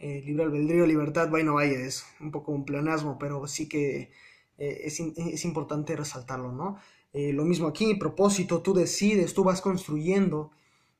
Eh, 0.00 0.20
libre 0.26 0.42
albedrío, 0.42 0.88
libertad, 0.88 1.30
bueno, 1.30 1.54
vaya, 1.54 1.78
es 1.78 2.04
un 2.18 2.32
poco 2.32 2.50
un 2.50 2.64
pleonasmo, 2.64 3.16
pero 3.16 3.46
sí 3.46 3.68
que 3.68 4.10
eh, 4.58 4.80
es, 4.82 5.44
importante 5.44 5.94
resaltarlo, 5.94 6.50
¿no? 6.50 6.78
lo 7.12 7.44
mismo 7.44 7.68
aquí, 7.68 7.94
propósito, 7.94 8.60
tú 8.60 8.74
decides, 8.74 9.32
tú 9.32 9.44
vas 9.44 9.60
construyendo, 9.60 10.50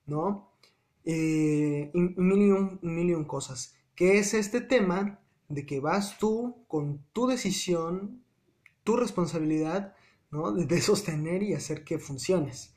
¿no? 0.07 0.53
un, 1.05 2.15
mil 2.83 3.11
y 3.11 3.15
un 3.15 3.25
cosas. 3.25 3.75
¿Qué 3.97 4.19
es 4.19 4.33
este 4.33 4.61
tema 4.61 5.19
de 5.49 5.67
que 5.67 5.81
vas 5.81 6.21
tú 6.21 6.65
con 6.69 7.05
tu 7.13 7.27
decisión, 7.27 8.23
tu 8.85 8.95
responsabilidad, 8.95 9.97
de 10.35 10.81
sostener 10.81 11.43
y 11.43 11.55
hacer 11.55 11.85
que 11.85 11.99
funciones, 11.99 12.75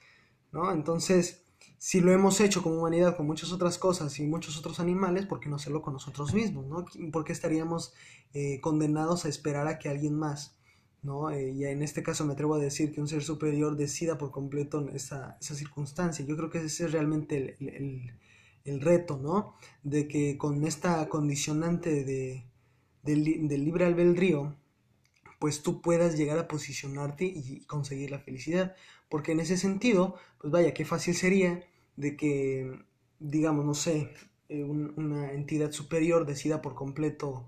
¿no? 0.51 0.71
Entonces, 0.71 1.43
si 1.77 2.01
lo 2.01 2.11
hemos 2.11 2.41
hecho 2.41 2.63
como 2.63 2.77
humanidad 2.77 3.15
con 3.15 3.27
muchas 3.27 3.51
otras 3.51 3.77
cosas 3.77 4.19
y 4.19 4.25
muchos 4.25 4.57
otros 4.57 4.79
animales, 4.79 5.25
¿por 5.25 5.39
qué 5.39 5.49
no 5.49 5.57
hacerlo 5.57 5.81
con 5.81 5.93
nosotros 5.93 6.33
mismos, 6.33 6.65
¿no? 6.67 6.85
¿Por 7.11 7.23
qué 7.23 7.33
estaríamos 7.33 7.93
eh, 8.33 8.59
condenados 8.61 9.25
a 9.25 9.29
esperar 9.29 9.67
a 9.67 9.77
que 9.77 9.89
alguien 9.89 10.15
más, 10.15 10.57
¿no? 11.03 11.29
Eh, 11.29 11.51
y 11.51 11.65
en 11.65 11.83
este 11.83 12.01
caso 12.01 12.25
me 12.25 12.33
atrevo 12.33 12.55
a 12.55 12.59
decir 12.59 12.91
que 12.91 13.01
un 13.01 13.07
ser 13.07 13.23
superior 13.23 13.77
decida 13.77 14.17
por 14.17 14.31
completo 14.31 14.87
esa, 14.89 15.37
circunstancia. 15.39 16.25
Yo 16.25 16.35
creo 16.35 16.49
que 16.49 16.59
ese 16.59 16.85
es 16.85 16.91
realmente 16.91 17.57
el, 17.59 18.81
reto, 18.81 19.17
¿no? 19.17 19.55
De 19.83 20.07
que 20.07 20.37
con 20.37 20.65
esta 20.65 21.07
condicionante 21.07 22.03
de, 22.03 22.43
del 23.03 23.63
libre 23.63 23.85
albedrío, 23.85 24.55
pues 25.39 25.61
tú 25.61 25.81
puedas 25.81 26.17
llegar 26.17 26.39
a 26.39 26.47
posicionarte 26.47 27.25
y 27.25 27.61
conseguir 27.65 28.11
la 28.11 28.19
felicidad. 28.19 28.75
Porque 29.09 29.31
en 29.31 29.39
ese 29.39 29.57
sentido, 29.57 30.15
pues 30.39 30.51
vaya, 30.51 30.73
qué 30.73 30.85
fácil 30.85 31.15
sería 31.15 31.63
de 31.95 32.15
que, 32.17 32.79
digamos, 33.19 33.65
no 33.65 33.73
sé, 33.73 34.13
eh, 34.49 34.63
una 34.63 35.31
entidad 35.33 35.71
superior 35.71 36.25
decida 36.25 36.61
por 36.61 36.75
completo 36.75 37.47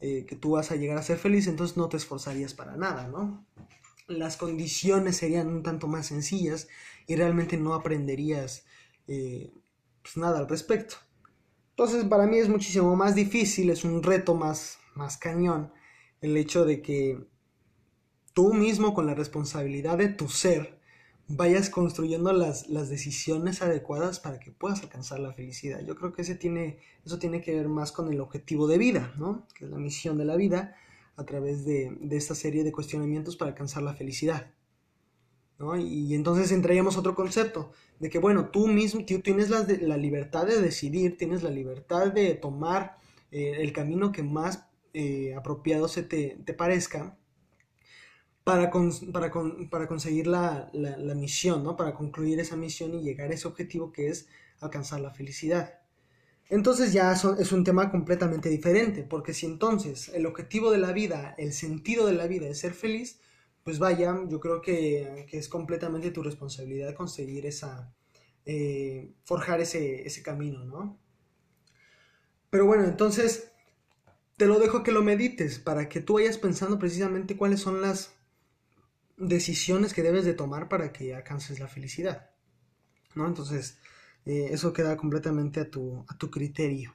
eh, 0.00 0.26
que 0.26 0.36
tú 0.36 0.52
vas 0.52 0.70
a 0.70 0.76
llegar 0.76 0.98
a 0.98 1.02
ser 1.02 1.18
feliz, 1.18 1.46
entonces 1.46 1.76
no 1.76 1.88
te 1.88 1.96
esforzarías 1.96 2.54
para 2.54 2.76
nada, 2.76 3.08
¿no? 3.08 3.44
las 4.08 4.38
condiciones 4.38 5.18
serían 5.18 5.48
un 5.48 5.62
tanto 5.62 5.86
más 5.86 6.06
sencillas 6.06 6.68
y 7.06 7.14
realmente 7.14 7.56
no 7.56 7.74
aprenderías 7.74 8.64
eh, 9.06 9.52
pues 10.02 10.16
nada 10.16 10.38
al 10.38 10.48
respecto. 10.48 10.96
Entonces 11.70 12.04
para 12.04 12.26
mí 12.26 12.38
es 12.38 12.48
muchísimo 12.48 12.96
más 12.96 13.14
difícil, 13.14 13.70
es 13.70 13.84
un 13.84 14.02
reto 14.02 14.34
más, 14.34 14.78
más 14.94 15.16
cañón 15.16 15.72
el 16.20 16.36
hecho 16.36 16.64
de 16.64 16.82
que 16.82 17.26
tú 18.34 18.52
mismo 18.54 18.94
con 18.94 19.06
la 19.06 19.14
responsabilidad 19.14 19.98
de 19.98 20.08
tu 20.08 20.28
ser 20.28 20.78
vayas 21.28 21.68
construyendo 21.68 22.32
las, 22.32 22.68
las, 22.68 22.88
decisiones 22.88 23.60
adecuadas 23.60 24.18
para 24.18 24.40
que 24.40 24.50
puedas 24.50 24.82
alcanzar 24.82 25.20
la 25.20 25.34
felicidad. 25.34 25.84
Yo 25.84 25.94
creo 25.94 26.12
que 26.12 26.22
ese 26.22 26.34
tiene, 26.34 26.78
eso 27.04 27.18
tiene 27.18 27.42
que 27.42 27.54
ver 27.54 27.68
más 27.68 27.92
con 27.92 28.10
el 28.10 28.20
objetivo 28.20 28.66
de 28.66 28.78
vida, 28.78 29.12
¿no? 29.18 29.46
Que 29.54 29.66
es 29.66 29.70
la 29.70 29.76
misión 29.76 30.16
de 30.16 30.24
la 30.24 30.36
vida 30.36 30.74
a 31.16 31.24
través 31.26 31.66
de, 31.66 31.94
de 32.00 32.16
esta 32.16 32.34
serie 32.34 32.64
de 32.64 32.72
cuestionamientos 32.72 33.36
para 33.36 33.50
alcanzar 33.50 33.82
la 33.82 33.94
felicidad. 33.94 34.52
¿no? 35.58 35.76
Y, 35.76 36.14
entonces 36.14 36.52
entraríamos 36.52 36.96
otro 36.96 37.14
concepto 37.14 37.72
de 37.98 38.08
que, 38.08 38.18
bueno, 38.18 38.50
tú 38.50 38.68
mismo 38.68 39.04
tú 39.04 39.20
tienes 39.20 39.50
la, 39.50 39.66
la 39.80 39.96
libertad 39.96 40.46
de 40.46 40.62
decidir, 40.62 41.18
tienes 41.18 41.42
la 41.42 41.50
libertad 41.50 42.12
de 42.12 42.34
tomar 42.34 42.98
eh, 43.32 43.56
el 43.58 43.72
camino 43.72 44.12
que 44.12 44.22
más 44.22 44.67
eh, 45.00 45.32
apropiado 45.36 45.86
se 45.86 46.02
te, 46.02 46.40
te 46.44 46.54
parezca 46.54 47.16
para, 48.42 48.68
para, 49.12 49.30
para 49.70 49.86
conseguir 49.86 50.26
la, 50.26 50.70
la, 50.72 51.14
misión, 51.14 51.62
¿no? 51.62 51.76
Para 51.76 51.94
concluir 51.94 52.40
esa 52.40 52.56
misión 52.56 52.94
y 52.94 53.02
llegar 53.04 53.30
a 53.30 53.34
ese 53.34 53.46
objetivo 53.46 53.92
que 53.92 54.08
es 54.08 54.26
alcanzar 54.58 55.00
la 55.00 55.12
felicidad. 55.12 55.78
Entonces 56.48 56.92
ya 56.92 57.12
es 57.12 57.52
un 57.52 57.62
tema 57.62 57.92
completamente 57.92 58.48
diferente, 58.48 59.04
porque 59.04 59.34
si 59.34 59.46
entonces 59.46 60.08
el 60.08 60.26
objetivo 60.26 60.72
de 60.72 60.78
la 60.78 60.90
vida, 60.90 61.36
el 61.38 61.52
sentido 61.52 62.04
de 62.04 62.14
la 62.14 62.26
vida 62.26 62.48
es 62.48 62.58
ser 62.58 62.74
feliz, 62.74 63.20
pues 63.62 63.78
vaya, 63.78 64.18
yo 64.28 64.40
creo 64.40 64.60
que, 64.60 65.26
que 65.30 65.38
es 65.38 65.48
completamente 65.48 66.10
tu 66.10 66.24
responsabilidad 66.24 66.94
conseguir 66.94 67.46
esa, 67.46 67.94
eh, 68.46 69.12
forjar 69.22 69.60
ese, 69.60 70.04
ese 70.04 70.24
camino, 70.24 70.64
¿no? 70.64 70.98
Pero 72.50 72.66
bueno, 72.66 72.82
entonces 72.82 73.52
te 74.38 74.46
lo 74.46 74.60
dejo 74.60 74.84
que 74.84 74.92
lo 74.92 75.02
medites 75.02 75.58
para 75.58 75.88
que 75.88 76.00
tú 76.00 76.14
vayas 76.14 76.38
pensando 76.38 76.78
precisamente 76.78 77.36
cuáles 77.36 77.60
son 77.60 77.82
las 77.82 78.14
decisiones 79.16 79.92
que 79.92 80.02
debes 80.02 80.24
de 80.24 80.32
tomar 80.32 80.68
para 80.68 80.92
que 80.92 81.14
alcances 81.14 81.58
la 81.58 81.66
felicidad. 81.66 82.30
¿No? 83.16 83.26
Entonces, 83.26 83.78
eh, 84.26 84.50
eso 84.52 84.72
queda 84.72 84.96
completamente 84.96 85.58
a 85.58 85.70
tu, 85.70 86.04
a 86.06 86.16
tu 86.16 86.30
criterio. 86.30 86.94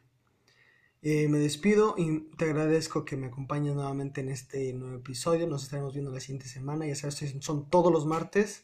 Eh, 1.02 1.28
me 1.28 1.38
despido 1.38 1.96
y 1.98 2.30
te 2.38 2.46
agradezco 2.46 3.04
que 3.04 3.18
me 3.18 3.28
acompañes 3.28 3.76
nuevamente 3.76 4.22
en 4.22 4.30
este 4.30 4.72
nuevo 4.72 4.96
episodio. 4.96 5.46
Nos 5.46 5.64
estaremos 5.64 5.94
viendo 5.94 6.12
la 6.12 6.22
siguiente 6.22 6.48
semana. 6.48 6.88
Ya 6.88 6.96
sabes, 6.96 7.36
son 7.42 7.70
todos 7.70 7.92
los 7.92 8.06
martes. 8.06 8.64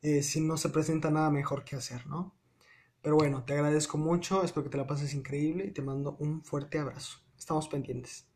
Eh, 0.00 0.22
si 0.22 0.40
no 0.40 0.56
se 0.56 0.70
presenta 0.70 1.10
nada 1.10 1.30
mejor 1.30 1.62
que 1.64 1.76
hacer, 1.76 2.06
¿no? 2.06 2.34
Pero 3.02 3.16
bueno, 3.16 3.44
te 3.44 3.52
agradezco 3.52 3.98
mucho. 3.98 4.42
Espero 4.44 4.64
que 4.64 4.70
te 4.70 4.78
la 4.78 4.86
pases 4.86 5.12
increíble 5.12 5.66
y 5.66 5.72
te 5.72 5.82
mando 5.82 6.16
un 6.20 6.42
fuerte 6.42 6.78
abrazo. 6.78 7.23
Estamos 7.38 7.68
pendientes. 7.68 8.26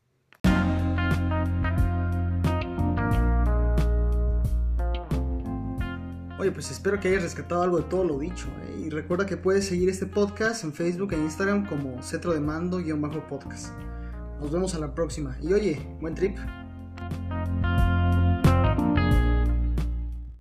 Oye, 6.39 6.53
pues 6.53 6.71
espero 6.71 7.01
que 7.01 7.09
hayas 7.09 7.25
rescatado 7.25 7.63
algo 7.63 7.79
de 7.79 7.85
todo 7.85 8.05
lo 8.05 8.19
dicho. 8.19 8.47
¿eh? 8.63 8.85
Y 8.87 8.91
recuerda 8.91 9.27
que 9.27 9.37
puedes 9.37 9.67
seguir 9.67 9.89
este 9.89 10.07
podcast 10.07 10.63
en 10.63 10.73
Facebook 10.73 11.13
e 11.13 11.17
Instagram 11.17 11.67
como 11.67 12.01
Cetro 12.01 12.33
de 12.33 12.39
Mando-podcast. 12.41 13.73
Nos 14.41 14.53
vemos 14.53 14.75
a 14.77 14.79
la 14.79 14.95
próxima. 14.95 15.37
Y 15.43 15.53
oye, 15.53 15.85
buen 16.01 16.15
trip. 16.15 16.39